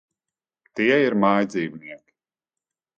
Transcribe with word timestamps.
Tie 0.79 0.97
ir 1.09 1.17
mājdzīvnieki. 1.27 2.05